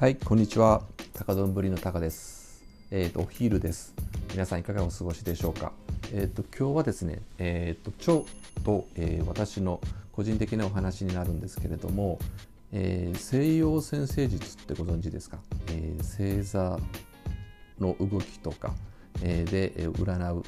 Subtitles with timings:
[0.00, 0.84] はい、こんにちは。
[1.12, 2.62] 高丼ぶりの高です。
[2.92, 3.96] えっ、とお昼です。
[4.30, 5.72] 皆さんいかがお過ごしでしょうか？
[6.14, 8.30] えっ、と今日はですね、えっ、と腸
[8.62, 9.80] と、えー私の
[10.12, 12.20] 個人的なお話になるんですけれども、
[12.70, 15.38] えー西洋先生術ってご存知ですか？
[15.72, 16.78] えー星座
[17.80, 18.74] の動きとか、
[19.24, 20.42] えーでえ占うう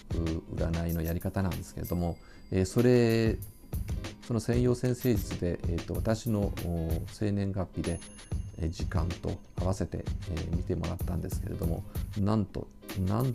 [0.55, 2.17] 占いのやり方なんですけれども、
[2.53, 3.37] えーそれ
[4.31, 6.53] その西洋先生術で、えー、と私の
[7.09, 7.99] 生年月日で、
[8.63, 11.83] え時間と合わせて、えー見てもらったんですけれども
[12.17, 12.69] なんと
[13.09, 13.35] なん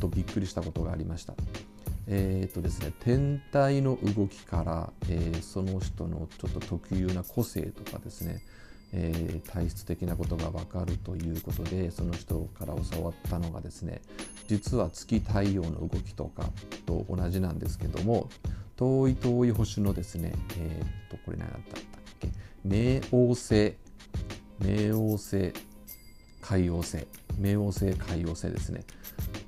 [0.00, 1.34] とびっくりしたことがありました。
[2.08, 8.42] えーとですね、天体の動きから、えーその人のちょっと特有な個性とかですね、
[8.92, 14.02] えー体質的なことが分かるということでその人から教わったのがですね
[14.48, 16.50] 実は月太陽の動きとか
[16.84, 18.28] と同じなんですけども
[18.76, 21.82] 遠い遠い星のですねえー、とこれ何だったっ
[22.20, 22.28] け？
[22.66, 23.74] 冥王星。
[24.60, 25.52] 冥王星
[26.40, 27.06] 海王星。
[27.40, 28.84] 冥王星海王星ですね。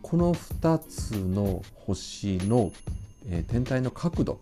[0.02, 2.72] この2つの星の、
[3.26, 4.40] えー天体の角度。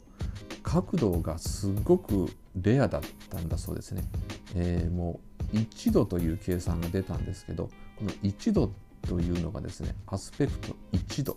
[0.63, 2.31] 角度がすごく
[2.61, 4.05] レアだったんだそうですね、
[4.55, 5.21] えーも
[5.53, 8.73] う1度という計算が出たんですけどこの1度
[9.07, 11.37] というのがですねアスペクト1度。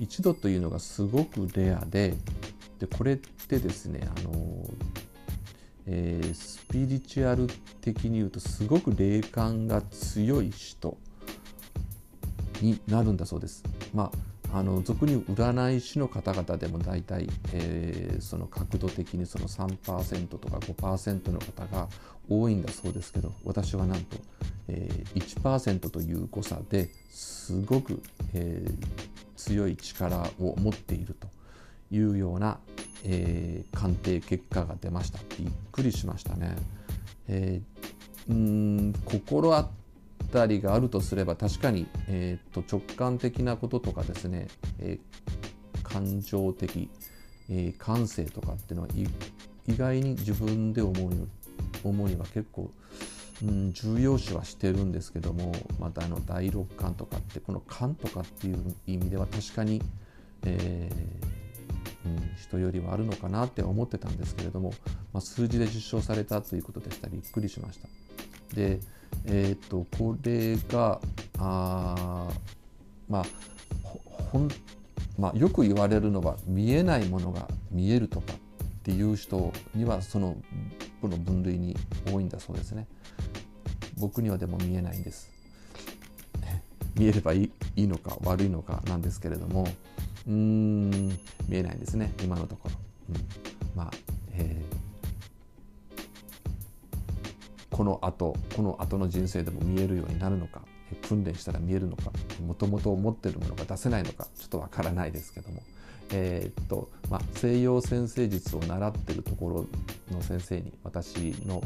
[0.00, 2.14] 1度というのがすごくレアで
[2.78, 4.64] でこれってですねあの
[5.86, 7.46] えースピリチュアル
[7.80, 10.96] 的に言うとすごく霊感が強い人
[12.60, 13.62] になるんだそうです。
[13.92, 14.10] ま
[14.52, 21.88] あ、あの俗に占い師の方々でも大体、えーその角度的にその3%とか5%の方が
[22.28, 24.16] 多いんだそうですけど私はなんと、
[24.68, 28.02] えー1%という誤差ですごく、
[28.32, 31.28] えー強い力を持っていると
[31.94, 32.58] いうような、
[33.04, 36.56] えー鑑定結果が出ましたびっくりしましたね。
[37.28, 39.68] えーうん心当
[40.32, 44.48] たりがあるとすれば確かに、えー、と直感的なこととかですね、
[44.78, 46.88] えー感情的、
[47.50, 51.28] えー感性とかっていうのは意外に自分で思うに
[51.82, 52.70] 思うには結構、
[53.42, 59.82] うん、重要視はしてるんですけどもまたあの第六感とかってこの感とかっていう意味では確かに、
[60.44, 61.23] えー
[62.06, 64.72] うん、人よりはあるのかなって思ってたんですけれども、
[65.12, 67.88] まあ、数字で実証されたということでしたびっくりしました。
[68.54, 68.80] で、
[69.26, 71.00] えー、とこれが
[71.38, 72.28] あ
[73.08, 73.24] まあ
[74.32, 74.48] ほん
[75.18, 78.36] まあ、よく言われるのは見えないものが見えるとかっ
[78.82, 80.36] ていう人にはその
[81.00, 81.76] この分類に
[82.10, 82.88] 多いんだそうですね。
[83.98, 85.33] 僕にはでも見えないんです。
[86.96, 89.66] 見えればいいいいのか悪いのかなんですけれども
[90.26, 90.90] うーん
[91.48, 92.74] 見えないんですね今のところ。
[93.10, 93.16] うん、
[93.76, 93.90] まあ、
[94.32, 94.84] えー
[97.74, 100.60] この後この後の人生でも見えるようになるのか
[101.08, 102.12] 訓練したら見えるのか
[102.46, 105.60] もともと持ってるものが出せないのかちょっとわからないですけども、
[106.12, 109.66] えーっとまあ、西洋先生術を習ってるとこ
[110.08, 111.64] ろの先生に私の、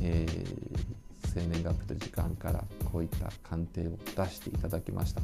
[0.00, 5.22] えー生年月日と時間からこういった鑑定を出していただきました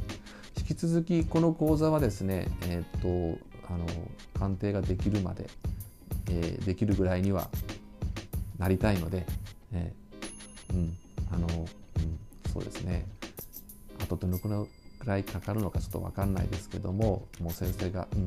[0.59, 3.85] 引き続きこの講座はですね、えーっとあの
[4.39, 5.49] 鑑定ができるまで、
[6.31, 7.49] えーできるぐらいには
[8.59, 9.27] なりたいので、
[9.73, 10.97] えーうん
[11.33, 12.19] あのうん、
[12.53, 13.05] そうですね
[14.01, 14.49] あとどのく
[15.05, 18.25] らいかかるのかちょっと分かんないですけどももう先生が、うん、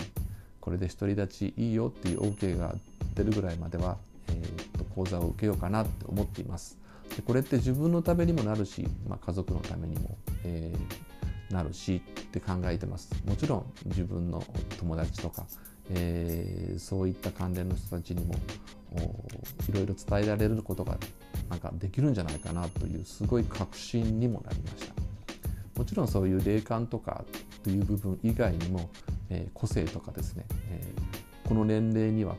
[0.60, 2.76] これで独り立ちいいよっていう OK が
[3.16, 3.98] 出るぐらいまでは、
[4.28, 6.79] えーと講座を受けようかなって思っています。
[7.20, 11.10] でこれって自分のためにもなるし、まあ、家族のためにも、えー
[11.52, 13.10] なるしって考えてます。
[13.26, 14.44] もちろん自分の
[14.78, 15.48] 友達とか、
[15.90, 18.36] えーそういった関連の人たちにも
[19.68, 20.96] いろいろ伝えられることが
[21.50, 24.94] なんかできるんじゃないかなというすごい確信にもなりました。
[25.76, 27.26] もちろんそういう霊感とか
[27.64, 28.88] という部分以外にも、
[29.32, 30.94] えー個性とかですね、え
[31.46, 32.36] この年齢には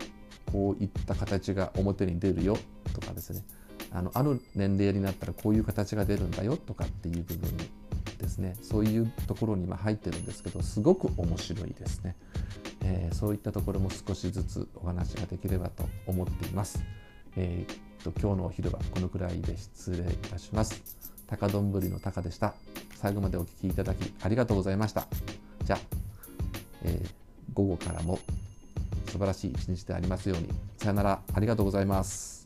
[0.52, 2.56] こういった形が表に出るよ
[2.94, 3.44] とかですね
[3.92, 7.51] あのある年齢になったらこういう形が出るんだよとかっていう部分
[8.19, 8.57] ですね。
[8.63, 12.16] そういうところに今入ってるんですけどすごく面白いですね、
[12.83, 16.83] えーそういったところも少しずつお話ができればと思っています、
[17.37, 20.83] えーっと今日のお昼はこのくらいで失礼いたします。
[21.27, 22.54] 高丼の高でした。
[22.97, 25.07] 最後までお聞きいただきありがとうございました。
[25.65, 25.78] じゃあ、
[26.84, 27.10] えー
[27.53, 28.19] 午後からも
[29.07, 30.48] 素晴らしい一日でありますように。
[30.78, 31.21] さよなら。
[31.34, 32.40] ありがとうございます。